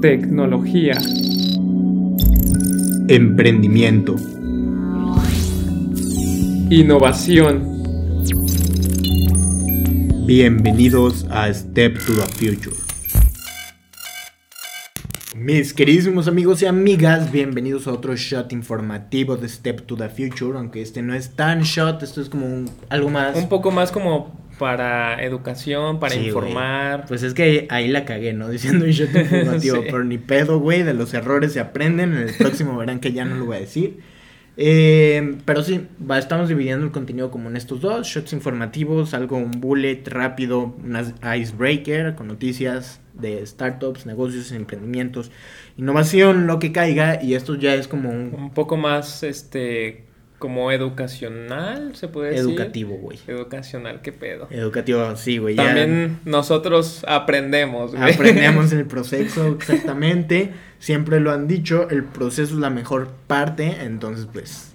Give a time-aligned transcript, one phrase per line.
[0.00, 0.94] tecnología,
[3.08, 4.16] emprendimiento,
[6.70, 7.82] innovación.
[10.26, 12.76] Bienvenidos a Step to the Future.
[15.36, 20.56] Mis queridísimos amigos y amigas, bienvenidos a otro shot informativo de Step to the Future,
[20.56, 23.36] aunque este no es tan shot, esto es como un, algo más...
[23.36, 27.06] Un poco más como para educación, para Sí, informar.
[27.08, 28.48] Pues es que ahí la cagué, ¿no?
[28.50, 29.82] Diciendo un shot informativo, Sí.
[29.86, 33.24] pero ni pedo, güey, de los errores se aprenden, en el próximo verán que ya
[33.24, 34.00] no lo voy a decir.
[34.58, 39.38] Eh, pero sí, va, estamos dividiendo el contenido como en estos dos, shots informativos, algo
[39.38, 40.98] un bullet rápido, un
[41.40, 45.30] icebreaker con noticias de startups, negocios, emprendimientos,
[45.78, 50.09] innovación, lo que caiga, y esto ya es como un Un poco más, este,
[50.40, 52.48] como educacional, se puede decir.
[52.50, 53.18] educativo, güey.
[53.28, 54.48] Educacional, qué pedo.
[54.50, 55.54] Educativo, sí, güey.
[55.54, 58.12] ya- También nosotros aprendemos, güey.
[58.12, 60.50] Aprendemos en el proceso, exactamente.
[60.78, 64.66] Siempre lo han dicho, el proceso es la mejor parte, entonces pues...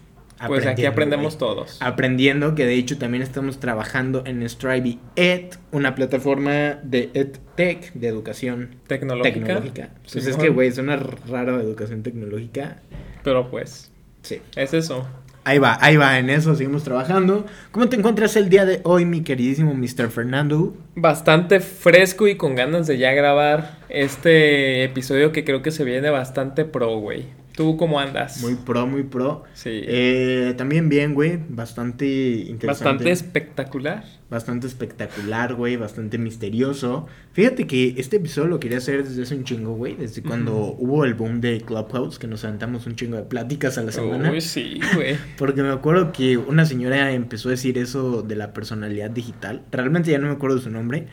[0.47, 1.77] Pues aquí aprendemos todos.
[1.81, 8.07] Aprendiendo, que de hecho también estamos trabajando en Strive Ed, una plataforma de EdTech, de
[8.09, 9.33] educación Tecnológica.
[9.39, 9.89] tecnológica.
[10.11, 12.81] Pues es que, güey, suena raro educación tecnológica.
[13.23, 13.91] Pero pues,
[14.23, 14.41] Sí.
[14.57, 15.07] es eso.
[15.47, 17.45] Ahí va, ahí va, en eso seguimos trabajando.
[17.69, 20.09] ¿Cómo te encuentras el día de hoy, mi queridísimo Mr.
[20.09, 20.75] Fernando?
[20.95, 26.09] Bastante fresco y con ganas de ya grabar este episodio que creo que se viene
[26.09, 27.25] bastante pro, güey.
[27.55, 28.41] ¿Tú cómo andas?
[28.41, 29.43] Muy pro, muy pro.
[29.53, 29.69] Sí.
[29.71, 31.39] Eh, también bien, güey.
[31.47, 32.67] Bastante interesante.
[32.67, 34.03] Bastante espectacular.
[34.29, 35.77] Bastante espectacular, güey.
[35.77, 37.07] Bastante misterioso.
[37.31, 39.95] Fíjate que este episodio lo quería hacer desde hace un chingo, güey.
[39.95, 43.83] Desde cuando hubo el boom de Clubhouse, que nos aventamos un chingo de pláticas a
[43.83, 44.31] la semana.
[44.31, 45.15] Uy, sí, güey.
[45.37, 49.63] Porque me acuerdo que una señora empezó a decir eso de la personalidad digital.
[49.71, 51.07] Realmente ya no me acuerdo de su nombre.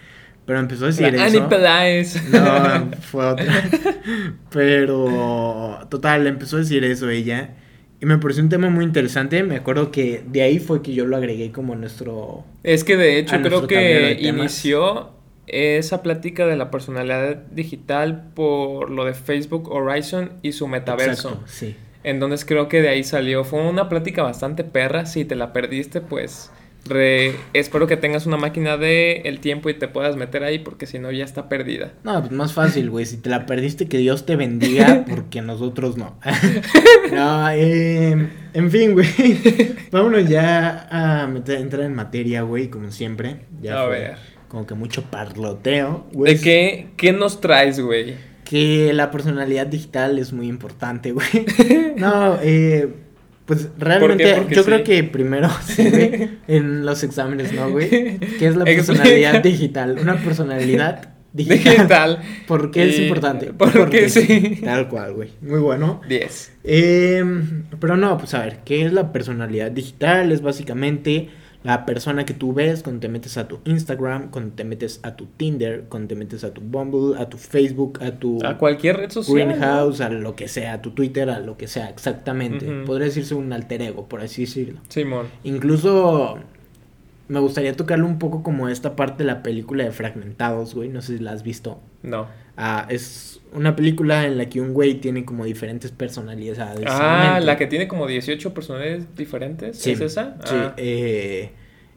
[0.45, 2.19] Pero empezó a decir La eso.
[2.19, 2.31] Annie.
[2.33, 3.71] No, fue otra.
[4.51, 7.55] Pero, total, empezó a decir eso ella.
[8.01, 9.45] Y me pareció un tema muy interesante.
[9.45, 12.45] Me acuerdo que de ahí fue que yo lo agregué como nuestro.
[12.65, 15.13] Es que de hecho creo que inició
[15.47, 21.29] esa plática de la personalidad digital por lo de Facebook Horizon y su metaverso.
[21.29, 21.77] Exacto, sí.
[22.03, 23.45] Entonces creo que de ahí salió.
[23.45, 25.07] Fue una plática bastante perra.
[25.07, 26.51] Si te la perdiste, pues
[26.87, 30.87] re- espero que tengas una máquina de el tiempo y te puedas meter ahí porque
[30.87, 31.93] si no ya está perdida.
[32.05, 33.07] No, pues más fácil, güey.
[33.07, 36.19] Si te la perdiste, que Dios te bendiga, porque nosotros no.
[37.13, 39.07] no, eh, en fin, güey.
[39.91, 43.41] Vámonos ya a meter- entrar en materia, güey, como siempre.
[43.61, 44.17] Ya A fue ver.
[44.49, 46.07] Como que mucho parloteo.
[46.13, 46.35] güey.
[46.35, 48.15] ¿De qué, qué nos traes, güey?
[48.45, 51.27] Que la personalidad digital es muy importante, güey.
[51.97, 52.89] No, eh,
[53.55, 54.71] pues realmente Porque yo sí.
[54.71, 58.19] creo que primero se ve en los exámenes, ¿no, güey?
[58.19, 59.99] ¿Qué es la personalidad digital?
[60.01, 61.59] Una personalidad digital.
[61.77, 62.19] Digital.
[62.47, 63.53] ¿Por qué es importante?
[63.53, 64.61] porque sí.
[64.65, 65.31] Tal cual, güey.
[65.41, 66.01] Muy bueno.
[66.09, 66.53] 10.
[66.65, 67.25] Eh,
[67.81, 70.33] pero no, pues a ver, ¿qué es la personalidad digital?
[70.33, 71.31] Es básicamente
[71.65, 75.17] la persona que tú ves cuando te metes a tu Instagram, cuando te metes a
[75.17, 78.97] tu Tinder, cuando te metes a tu Bumble, a tu Facebook, a tu A cualquier
[78.97, 79.49] red social.
[79.49, 79.55] ¿no?
[79.55, 82.69] Greenhouse, a lo que sea, a tu Twitter, a lo que sea, exactamente.
[82.69, 82.85] Ujú.
[82.87, 84.81] Podría decirse un alter ego, por así decirlo.
[84.89, 85.27] Simón.
[85.45, 86.39] Incluso
[87.29, 90.89] me gustaría tocarle un poco como esta parte de la película de Fragmentados, güey.
[90.89, 91.81] No sé si la has visto.
[92.03, 92.27] No.
[92.57, 96.85] Ah, es una película en la que un güey tiene como diferentes personalidades.
[96.89, 99.79] Ah, la que tiene como 18 personajes diferentes.
[99.79, 100.37] Sí, ¿Es esa?
[100.45, 100.75] Sí, Ah.
[100.77, 101.51] eh,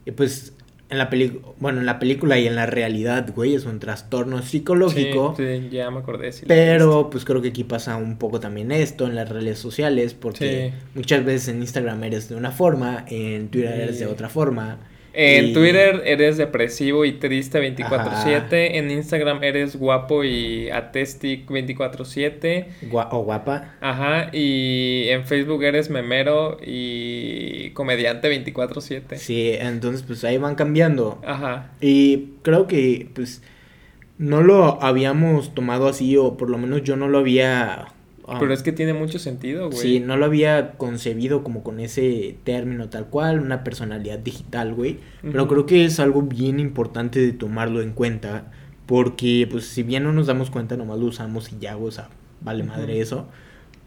[0.06, 0.54] y pues
[0.90, 4.42] en la película, bueno, en la película y en la realidad, güey, es un trastorno
[4.44, 5.34] psicológico.
[5.36, 6.30] Sí, sí, ya me acordé.
[6.48, 10.72] Pero pues creo que aquí pasa un poco también esto en las redes sociales, porque
[10.74, 10.90] Sí.
[10.94, 14.78] muchas veces en Instagram eres de una forma, en Twitter eres de otra forma.
[15.18, 18.68] En y- Twitter eres depresivo y triste 24/7.
[18.68, 18.78] Ajá.
[18.78, 22.68] En Instagram eres guapo y atestic 24/7.
[22.92, 23.76] gua- o guapa.
[23.82, 24.30] Ajá.
[24.34, 29.18] Y en Facebook eres memero y comediante 24/7.
[29.18, 31.22] Sí, entonces pues ahí van cambiando.
[31.26, 31.72] Ajá.
[31.82, 33.42] Y creo que pues
[34.18, 37.88] no lo habíamos tomado así, o por lo menos yo no lo había...
[38.28, 39.80] Pero es que tiene mucho sentido, güey.
[39.80, 45.00] Sí, no lo había concebido como con ese término tal cual, una personalidad digital, güey.
[45.22, 48.52] Pero creo que es algo bien importante de tomarlo en cuenta.
[48.88, 52.10] Porque, pues, si bien no nos damos cuenta, nomás lo usamos y ya, o sea,
[52.42, 53.28] vale madre eso.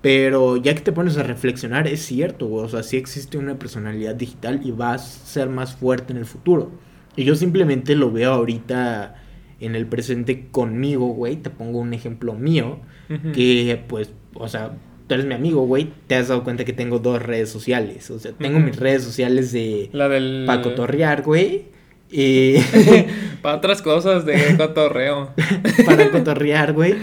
[0.01, 2.65] Pero ya que te pones a reflexionar, es cierto, güey.
[2.65, 6.27] O sea, sí existe una personalidad digital y va a ser más fuerte en el
[6.27, 6.71] futuro.
[7.17, 9.17] Y yo simplemente lo veo ahorita
[9.59, 11.37] en el presente conmigo, güey.
[11.37, 12.81] Te pongo un ejemplo mío.
[13.09, 14.73] Que, pues, o sea,
[15.07, 15.91] tú eres mi amigo, güey.
[16.07, 18.11] Te has dado cuenta que tengo dos redes sociales.
[18.11, 20.45] O sea, tengo mis redes sociales de La del.
[20.47, 21.67] para cotorrear, güey.
[22.11, 22.55] Y
[23.43, 25.31] Para otras cosas de cotorreo.
[25.85, 26.95] para cotorrear, güey.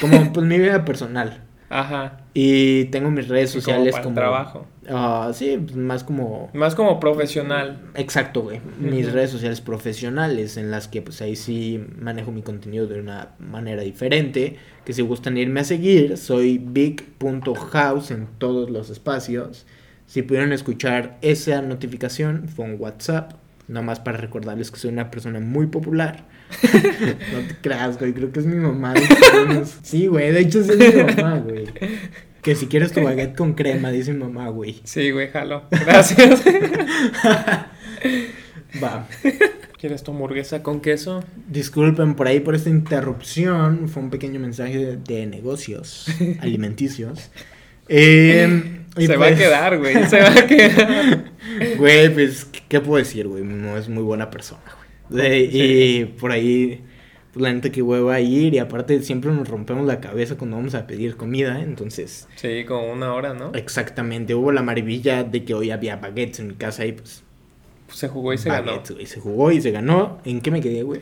[0.00, 1.44] Como pues mi vida personal.
[1.70, 2.18] Ajá.
[2.34, 4.14] Y tengo mis redes Sí, como sociales para como...
[4.16, 4.66] trabajo.
[4.88, 6.50] Ah, sí, pues, más como...
[6.52, 7.80] Más como profesional.
[7.94, 8.60] Exacto, güey.
[8.80, 13.28] Mis redes sociales profesionales en las que pues ahí sí manejo mi contenido de una
[13.38, 14.56] manera diferente.
[14.84, 19.64] Que si gustan irme a seguir, soy big.house en todos los espacios.
[20.06, 23.34] Si pudieron escuchar esa notificación, fue un WhatsApp.
[23.68, 26.24] Nomás para recordarles que soy una persona muy popular.
[27.32, 28.12] no te creas, güey.
[28.12, 28.94] Creo que es mi mamá.
[29.82, 30.32] Sí, güey.
[30.32, 31.66] De hecho, sí es mi mamá, güey.
[32.42, 34.80] Que si quieres tu baguette con crema, dice mi mamá, güey.
[34.84, 35.64] Sí, güey, jalo.
[35.70, 36.42] Gracias.
[38.82, 39.06] Va.
[39.78, 41.24] ¿Quieres tu hamburguesa con queso?
[41.48, 43.88] Disculpen por ahí por esta interrupción.
[43.88, 46.06] Fue un pequeño mensaje de, de negocios
[46.40, 47.30] alimenticios.
[47.88, 50.06] Eh, y Se va a pues, quedar, güey.
[50.06, 51.24] Se va a quedar.
[51.76, 53.42] Güey, pues, ¿qué, qué puedo decir, güey?
[53.42, 54.89] No es muy buena persona, güey.
[55.10, 56.82] De- Y por ahí,
[57.32, 58.54] pues la neta que hueva ir.
[58.54, 61.60] Y aparte, siempre nos rompemos la cabeza cuando vamos a pedir comida.
[61.62, 63.52] Entonces, Sí, como una hora, ¿no?
[63.54, 67.22] exactamente, hubo la maravilla de que hoy había baguettes en mi casa y pues.
[67.86, 68.80] Pues se jugó y se ganó.
[68.88, 69.06] güey.
[69.06, 70.20] Se jugó y se ganó.
[70.24, 71.00] ¿En qué me quedé, güey?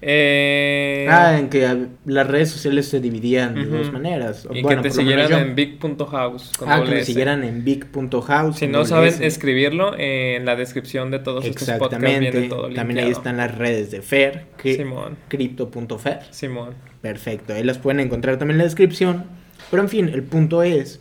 [0.00, 4.46] Eh, Ah, en que las redes sociales se dividían de dos maneras.
[4.52, 5.38] y Bueno, que te siguieran yo.
[5.38, 6.52] en big.house.
[6.66, 8.56] Ah, que me siguieran en big.house.
[8.58, 9.26] Si no saben S.
[9.26, 13.56] escribirlo, eh, en la descripción de todos estos podcasts viene todo También ahí están las
[13.56, 16.20] redes de Fer, Simón, crypto.fer.
[16.30, 16.74] Simón.
[17.00, 19.24] Perfecto, ahí las pueden encontrar también en la descripción.
[19.70, 21.00] Pero en fin, el punto es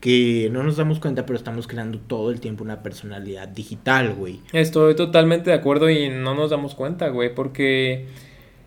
[0.00, 4.40] que no nos damos cuenta, pero estamos creando todo el tiempo una personalidad digital, güey.
[4.52, 8.06] Estoy totalmente de acuerdo y no nos damos cuenta, güey, porque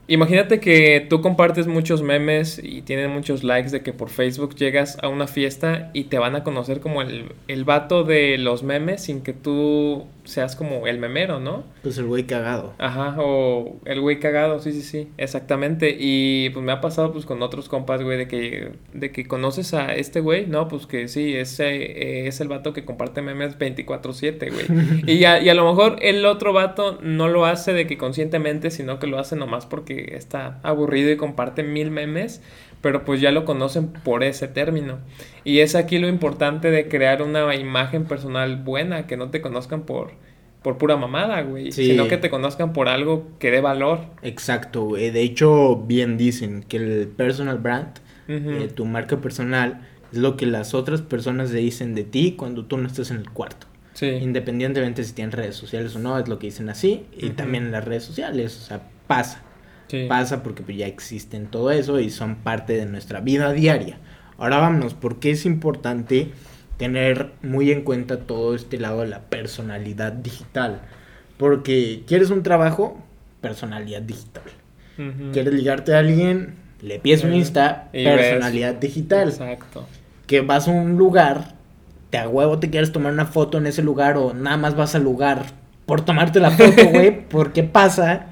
[0.10, 4.98] imagínate que tú compartes muchos memes y tienen muchos likes de que por Facebook llegas
[5.02, 9.04] a una fiesta y te van a conocer como el, el vato de los memes
[9.04, 11.64] sin que tú seas como el memero, ¿no?
[11.84, 12.74] Pues el güey cagado.
[12.78, 15.96] Ajá, o el güey cagado, sí, sí, sí, exactamente.
[16.00, 19.74] Y pues me ha pasado pues con otros compas, güey, de que, de que conoces
[19.74, 23.58] a este güey, no, pues que sí, ese eh, es el vato que comparte memes
[23.58, 24.66] 24/7, güey.
[25.20, 28.72] Y a, y a lo mejor el otro vato no lo hace de que conscientemente,
[28.72, 32.42] sino que lo hace nomás porque está aburrido y comparte mil memes,
[32.82, 35.00] pero pues ya lo conocen por ese término.
[35.44, 39.82] Y es aquí lo importante de crear una imagen personal buena, que no te conozcan
[39.84, 40.12] por,
[40.62, 41.88] por pura mamada, güey, Sí.
[41.88, 44.02] sino que te conozcan por algo que dé valor.
[44.22, 45.10] Exacto, güey.
[45.12, 50.46] De hecho, bien dicen que el personal brand, eh, tu marca personal, es lo que
[50.46, 53.68] las otras personas le dicen de ti cuando tú no estás en el cuarto.
[53.94, 57.06] Sí, Independientemente si tienen redes sociales o no, es lo que dicen así.
[57.18, 59.44] Y también en las redes sociales, o sea, pasa.
[59.90, 60.06] Sí.
[60.08, 63.98] Pasa porque pues, ya existen todo eso y son parte de nuestra vida diaria.
[64.38, 66.32] Ahora vámonos, porque es importante
[66.78, 70.80] tener muy en cuenta todo este lado de la personalidad digital.
[71.38, 72.98] Porque quieres un trabajo,
[73.42, 74.44] personalidad digital.
[75.32, 79.30] Quieres ligarte a alguien, le pides un Eh, Insta, y personalidad digital.
[79.30, 79.88] Exacto.
[80.28, 81.54] Que vas a un lugar,
[82.10, 84.96] te a huevo te quieres tomar una foto en ese lugar o nada más vas
[84.96, 85.46] al lugar
[85.86, 88.28] por tomarte la foto, güey, porque pasa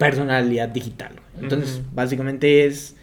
[0.00, 1.12] personalidad digital.
[1.38, 2.96] Entonces, básicamente es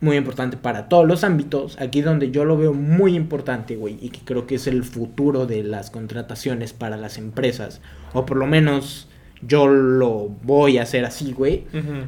[0.00, 1.80] muy importante para todos los ámbitos.
[1.80, 5.46] Aquí donde yo lo veo muy importante, güey, y que creo que es el futuro
[5.46, 7.80] de las contrataciones para las empresas,
[8.12, 9.08] o por lo menos
[9.44, 11.64] yo lo voy a hacer así, güey,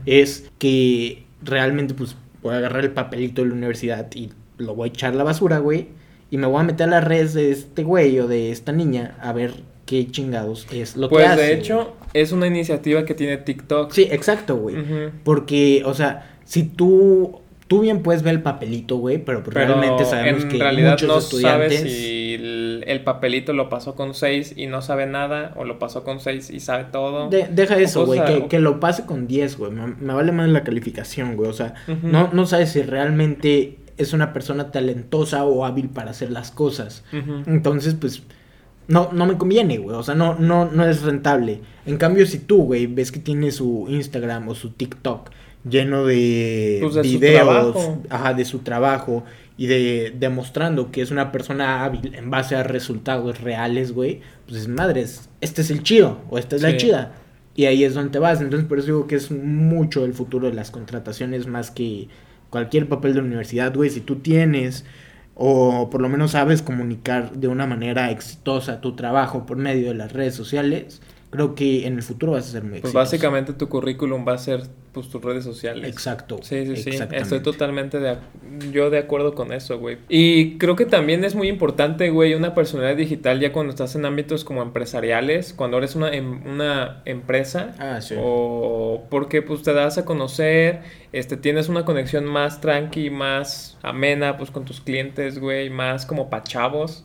[0.07, 4.91] es que realmente pues voy a agarrar el papelito de la universidad y lo voy
[4.91, 5.89] a echar a la basura, güey,
[6.31, 9.17] y me voy a meter a las redes de este güey o de esta niña
[9.21, 9.55] a ver
[9.87, 11.43] qué chingados es lo Pues que hace.
[11.43, 13.93] de hecho, es una iniciativa que tiene TikTok.
[13.93, 14.77] Sí, exacto, güey.
[15.25, 19.75] Porque, o sea, si tú, tú bien puedes ver el papelito, güey, pero, pues Pero
[19.75, 21.79] realmente sabemos en que realidad muchos no estudiantes...
[21.79, 25.79] sabes si el, el papelito lo pasó con 6 y no sabe nada, o lo
[25.79, 27.29] pasó con 6 y sabe todo.
[27.31, 29.73] De- deja eso, güey, que, o- que lo pase con 10, güey.
[29.73, 31.49] Me, me vale más la calificación, güey.
[31.51, 36.31] O sea, no, no sabes si realmente es una persona talentosa o hábil para hacer
[36.31, 37.05] las cosas.
[37.47, 38.23] Entonces, pues,
[38.89, 39.97] no, no me conviene, güey.
[39.97, 41.61] O sea, no, no, no es rentable.
[41.87, 45.31] En cambio, si tú, güey, ves que tiene su Instagram o su TikTok
[45.69, 47.77] lleno de Pues, de videos,
[48.11, 49.25] ajá, de su trabajo
[49.57, 54.63] y de demostrando que es una persona hábil en base a resultados reales, güey, pues
[54.63, 57.15] es madres, este es el chido o esta es la chida.
[57.57, 58.41] Y ahí es donde te vas.
[58.41, 62.09] Entonces, por eso digo que es mucho el futuro de las contrataciones más que
[62.51, 63.91] cualquier papel de universidad, güey.
[63.91, 64.85] Si tú tienes
[65.35, 69.95] o por lo menos sabes comunicar de una manera exitosa tu trabajo por medio de
[69.95, 71.01] las redes sociales,
[71.35, 72.99] creo que en el futuro vas a ser muy Pues exitoso.
[72.99, 74.63] básicamente tu currículum va a ser
[74.93, 75.89] pues tus redes sociales.
[75.91, 76.39] Exacto.
[76.43, 76.99] Sí, sí, sí.
[77.11, 78.17] Estoy totalmente de,
[78.71, 79.99] yo de acuerdo con eso, güey.
[80.09, 84.05] Y creo que también es muy importante, güey, una personalidad digital ya cuando estás en
[84.05, 87.75] ámbitos como empresariales, cuando eres una, em- una empresa.
[87.81, 88.15] Ah, sí.
[88.17, 94.37] O porque pues te das a conocer, este, tienes una conexión más tranqui, más amena,
[94.37, 97.05] pues con tus clientes, güey, más como pachavos.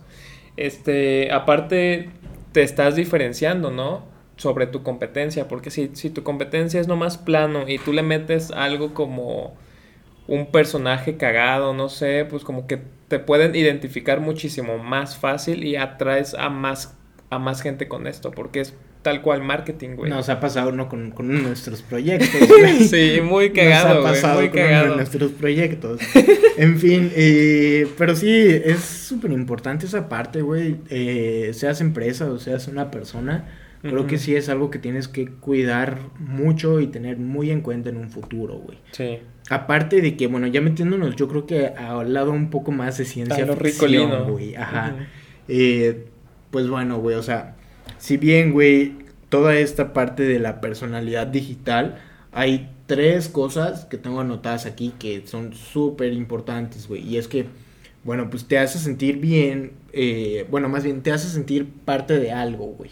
[0.58, 2.10] Este, aparte,
[2.52, 4.09] te estás diferenciando, ¿no?
[4.39, 8.50] Sobre tu competencia, porque si, si tu competencia es nomás plano y tú le metes
[8.51, 9.55] algo como
[10.27, 15.75] un personaje cagado, no sé, pues como que te pueden identificar muchísimo más fácil y
[15.75, 16.96] atraes a más,
[17.29, 20.10] a más gente con esto, porque es tal cual marketing, güey.
[20.10, 22.84] Nos ha pasado uno con, con uno de nuestros proyectos, güey.
[22.84, 24.96] Sí, muy Nos cagado, ha güey, pasado muy con uno de cagado.
[24.96, 26.01] nuestros proyectos.
[26.58, 30.77] En fin, eh, pero sí, es súper importante esa parte, güey.
[30.89, 33.46] Eh, seas empresa o seas una persona,
[33.82, 37.90] creo que sí es algo que tienes que cuidar mucho y tener muy en cuenta
[37.90, 38.78] en un futuro, güey.
[38.92, 39.20] Sí.
[39.50, 43.06] Aparte de que, bueno, ya metiéndonos, yo creo que al lado un poco más de
[43.06, 44.56] ciencia lo ficción, güey.
[44.56, 44.94] Ajá.
[44.96, 45.04] Ujú.
[45.48, 46.06] Eh,
[46.52, 47.56] pues bueno, güey, o sea,
[47.98, 48.94] si bien, güey,
[49.30, 52.00] toda esta parte de la personalidad digital,
[52.32, 57.08] hay tres cosas que tengo anotadas aquí que son súper importantes, güey.
[57.08, 57.46] Y es que,
[58.03, 62.32] bueno, pues te hace sentir bien, eh, bueno, más bien te hace sentir parte de
[62.32, 62.91] algo, güey.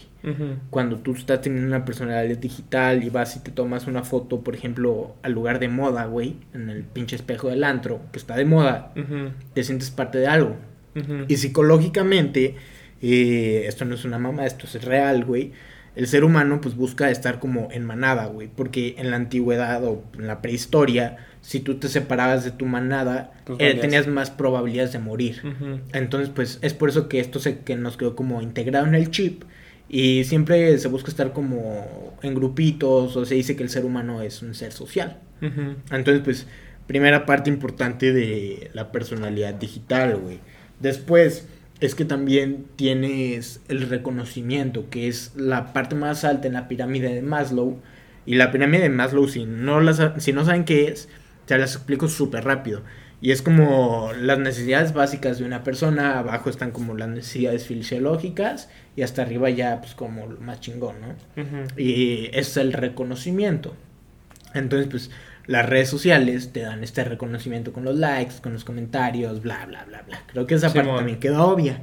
[0.68, 4.54] Cuando tú estás teniendo una personalidad digital y vas y te tomas una foto, por
[4.54, 8.44] ejemplo, al lugar de moda, güey, en el pinche espejo del antro, que está de
[8.44, 8.92] moda,
[9.54, 10.56] te sientes parte de algo.
[11.28, 12.56] Y psicológicamente,
[13.00, 15.52] eh, esto no es una mamá, esto es real, güey.
[15.96, 18.48] El ser humano pues busca estar como en manada, güey.
[18.48, 23.32] Porque en la antigüedad o en la prehistoria, si tú te separabas de tu manada,
[23.44, 25.42] Pues eh, tenías más probabilidades de morir.
[25.92, 29.10] Entonces pues es por eso que esto se, que nos quedó como integrado en el
[29.10, 29.44] chip.
[29.88, 34.20] Y siempre se busca estar como en grupitos o se dice que el ser humano
[34.20, 35.18] es un ser social.
[35.40, 36.46] Entonces, pues,
[36.86, 40.40] primera parte importante de la personalidad digital, güey.
[40.80, 41.48] Después,
[41.80, 47.14] es que también tienes el reconocimiento, que es la parte más alta en la pirámide
[47.14, 47.80] de Maslow.
[48.26, 51.08] Y la pirámide de Maslow, si no, la si no saben qué es,
[51.48, 52.82] te las explico súper rápido.
[53.20, 58.68] Y es como las necesidades básicas de una persona, abajo están como las necesidades fisiológicas
[58.94, 61.42] y hasta arriba ya pues como lo más chingón, ¿no?
[61.76, 63.74] Y es el reconocimiento.
[64.54, 65.10] Entonces, pues
[65.46, 69.84] las redes sociales te dan este reconocimiento con los likes, con los comentarios, bla, bla,
[69.86, 70.22] bla, bla.
[70.30, 71.82] Creo que esa parte también queda obvia.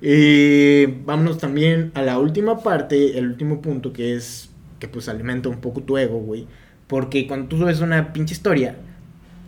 [0.00, 5.48] Y vámonos también a la última parte, el último punto que es que pues alimenta
[5.48, 6.46] un poco tu ego, güey.
[6.86, 8.76] Porque cuando tú subes una pinche historia,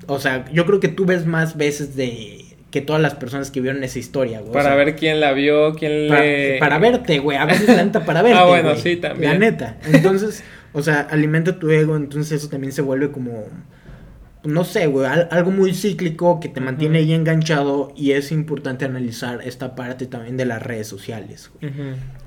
[0.09, 3.61] o sea, yo creo que tú ves más veces de que todas las personas que
[3.61, 4.51] vieron esa historia, güey.
[4.51, 6.59] O Para sea, ver quién la vio, quién para, le...
[6.59, 7.39] para verte, güey.
[7.39, 8.39] A veces la neta para verte.
[8.39, 8.81] Ah, bueno, güey.
[8.83, 9.33] sí, también.
[9.33, 9.79] La neta.
[9.91, 11.97] Entonces, o sea, alimenta tu ego.
[11.97, 13.45] Entonces, eso también se vuelve como.
[14.45, 15.07] No sé, güey.
[15.07, 17.93] al- algo muy cíclico que te mantiene ahí enganchado.
[17.97, 21.73] Y es importante analizar esta parte también de las redes sociales, güey.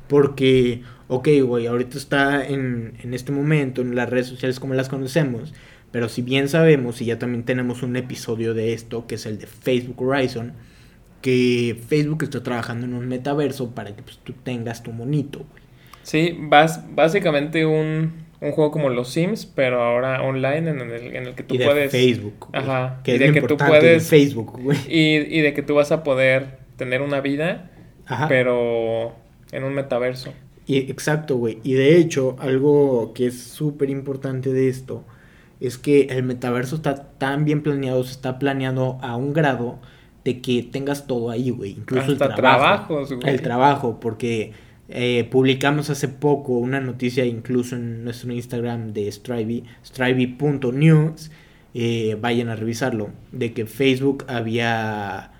[0.08, 4.90] Porque, ok, güey, ahorita está en, en este momento en las redes sociales como las
[4.90, 5.54] conocemos.
[5.92, 9.38] Pero si bien sabemos, y ya también tenemos un episodio de esto, que es el
[9.40, 10.54] de Facebook Horizon,
[11.22, 15.62] que Facebook está trabajando en un metaverso para que pues, tú tengas tu monito, güey.
[16.04, 21.28] Sí, vas, básicamente un, un juego como los Sims, pero ahora online en el, en
[21.28, 21.92] el que tú Y de puedes...
[21.92, 22.48] Facebook.
[22.52, 24.78] güey, Ajá, Que y es de lo que tú puedes- Facebook, güey.
[24.90, 27.70] Y, y de que tú vas a poder tener una vida,
[28.08, 28.28] Ajá.
[28.28, 29.14] pero
[29.52, 30.34] en un metaverso.
[30.66, 31.60] Y, exacto, güey.
[31.64, 35.04] Y de hecho, algo que es súper importante de esto
[35.62, 39.80] es que el metaverso está tan bien planeado, se está planeando a un grado
[40.26, 41.72] de que tengas todo ahí, güey.
[41.72, 42.88] Incluso Hasta el trabajo.
[42.88, 43.30] trabajos, güey.
[43.30, 44.54] El trabajo, porque
[44.90, 51.32] eh, publicamos hace poco una noticia incluso en nuestro Instagram de Strivey, strivey.news,
[51.74, 55.32] eh, vayan a revisarlo, de que Facebook había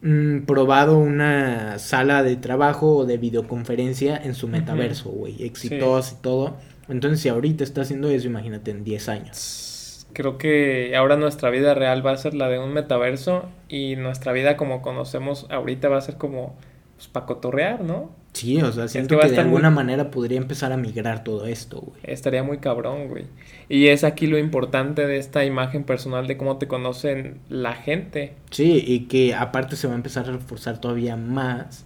[0.00, 6.22] mm, probado una sala de trabajo o de videoconferencia en su metaverso, güey, exitosa y
[6.22, 6.56] todo.
[6.88, 10.06] Entonces, si ahorita está haciendo eso, imagínate en 10 años.
[10.12, 14.32] Creo que ahora nuestra vida real va a ser la de un metaverso y nuestra
[14.32, 16.56] vida como conocemos ahorita va a ser como
[16.96, 18.10] pues, para cotorrear, ¿no?
[18.32, 21.80] Sí, o sea, siento que de muy- alguna manera podría empezar a migrar todo esto,
[21.80, 22.00] güey.
[22.04, 23.24] Estaría muy cabrón, güey.
[23.68, 28.34] Y es aquí lo importante de esta imagen personal de cómo te conocen la gente.
[28.50, 31.84] Sí, y que aparte se va a empezar a reforzar todavía más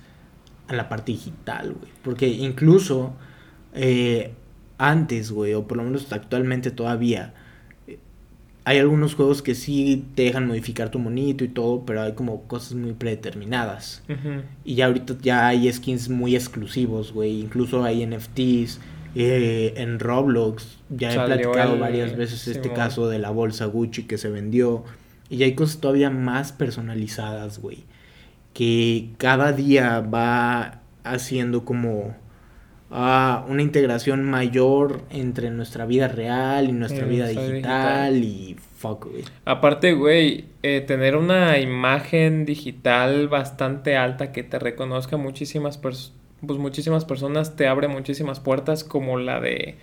[0.68, 1.92] a la parte digital, güey.
[2.02, 3.12] Porque incluso
[3.74, 4.32] eh,
[4.80, 7.34] antes, güey, o por lo menos actualmente todavía,
[8.64, 12.42] hay algunos juegos que sí te dejan modificar tu monito y todo, pero hay como
[12.42, 14.02] cosas muy predeterminadas.
[14.64, 17.40] Y ya ahorita ya hay skins muy exclusivos, güey.
[17.40, 18.80] Incluso hay NFTs
[19.16, 22.76] Eh, en Roblox ya he platicado el- varias veces este Simón.
[22.76, 24.84] caso de la bolsa Gucci que se vendió.
[25.28, 27.78] Y hay cosas todavía más personalizadas, güey.
[28.54, 32.14] Que cada día va haciendo como
[32.90, 39.24] ah, una integración mayor entre nuestra vida real y nuestra vida digital, y fuck, güey.
[39.44, 46.12] Aparte, güey, eh, tener una imagen digital bastante alta que te reconozca muchísimas, pers-
[46.46, 49.76] pues muchísimas personas te abre muchísimas puertas como la de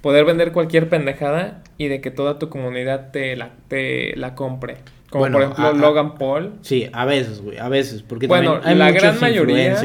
[0.00, 4.78] poder vender cualquier pendejada y de que toda tu comunidad te la, te la compre.
[5.10, 6.52] Como Bueno, por ejemplo a- a- Logan Paul.
[6.62, 8.02] Sí, a veces, güey, a veces.
[8.02, 9.76] Porque Bueno, también hay la gran mayoría-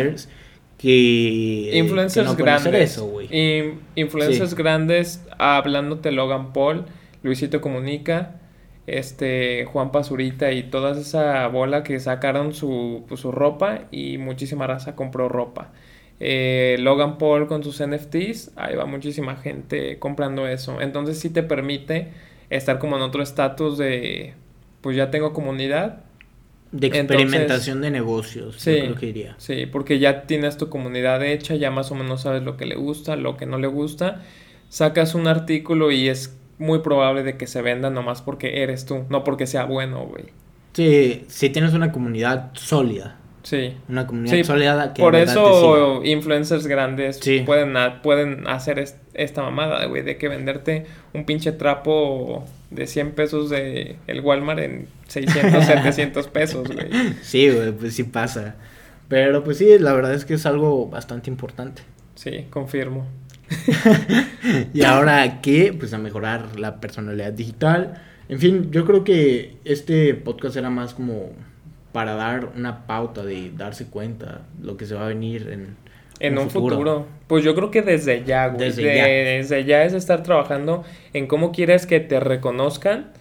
[0.80, 2.92] influencers que, influencers no grandes.
[2.92, 3.28] eso, güey.
[3.96, 4.56] Influencers Sí.
[4.56, 6.86] grandes hablándote Logan Paul,
[7.24, 8.36] Luisito Comunica,
[8.86, 14.66] este Juan Pazurita y toda esa bola que sacaron su, pues, su ropa y muchísima
[14.68, 15.72] raza compró ropa.
[16.20, 20.80] Eh, Logan Paul con sus NFTs, ahí va muchísima gente comprando eso.
[20.82, 22.10] Entonces sí te permite
[22.50, 24.34] estar como en otro estatus de,
[24.82, 26.06] pues ya tengo comunidad,
[26.72, 28.76] De Entonces- experimentación de negocios, Sí.
[28.76, 29.36] yo creo que diría.
[29.38, 32.76] Sí, porque ya tienes tu comunidad hecha, ya más o menos sabes lo que le
[32.76, 34.22] gusta, lo que no le gusta.
[34.70, 39.06] Sacas un artículo y es muy probable de que se venda nomás porque eres tú,
[39.10, 40.26] no porque sea bueno, güey.
[40.74, 43.74] Sí, si tienes una comunidad sólida, Sí.
[43.88, 47.44] una comunidad Sí, sólida que Por eso influencers grandes Sí.
[47.46, 52.88] pueden, ha- pueden hacer es- esta mamada, güey, de que venderte un pinche trapo de
[52.88, 56.90] 100 pesos de el Walmart en 600, 700 pesos, güey.
[57.22, 58.56] Sí, güey, pues sí pasa.
[59.08, 61.82] Pero pues sí, la verdad es que es algo bastante importante.
[62.16, 63.08] Sí, confirmo.
[64.74, 68.02] Y ahora qué, pues a mejorar la personalidad digital.
[68.30, 71.32] En fin, yo creo que este podcast era más como
[71.92, 75.78] para dar una pauta de darse cuenta lo que se va a venir en,
[76.20, 77.06] En un futuro.
[77.28, 78.60] Pues yo creo que desde ya, güey.
[78.68, 79.06] Desde De- ya.
[79.06, 80.84] Desde ya es estar trabajando
[81.14, 83.12] en cómo quieres que te reconozcan.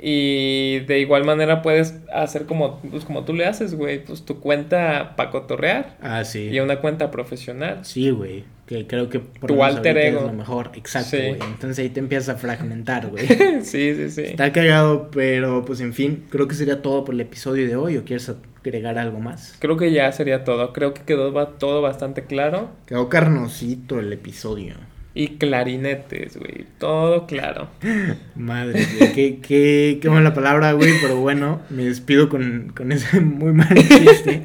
[0.00, 4.04] Y de igual manera puedes hacer como, pues como tú le haces, güey.
[4.04, 6.48] Pues tu cuenta para cotorrear Ah, sí.
[6.50, 7.80] y una cuenta profesional.
[7.84, 8.44] Sí, güey.
[8.68, 10.18] Que creo que por Tu alter ego.
[10.20, 10.70] es lo mejor.
[10.74, 11.16] Exacto, Sí.
[11.16, 11.38] güey.
[11.40, 13.26] Entonces ahí te empiezas a fragmentar, güey.
[13.62, 14.22] sí, sí, sí.
[14.22, 17.96] Está cagado, pero pues en fin, creo que sería todo por el episodio de hoy.
[17.96, 18.30] ¿O quieres
[18.62, 19.56] agregar algo más?
[19.58, 20.74] Creo que ya sería todo.
[20.74, 22.70] Creo que quedó todo bastante claro.
[22.86, 24.74] Quedó carnosito el episodio.
[25.14, 26.66] Y clarinetes, güey.
[26.78, 27.70] Todo claro.
[28.36, 29.12] Madre, güey.
[29.14, 30.92] qué, qué, qué mala palabra, güey.
[31.00, 34.42] Pero bueno, me despido con, con ese muy mal chiste.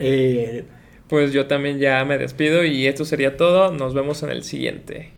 [0.00, 0.64] Eh,
[1.08, 3.72] Pues yo también ya me despido y esto sería todo.
[3.72, 5.12] Nos vemos en el siguiente.